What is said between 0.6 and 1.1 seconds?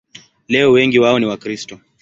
wengi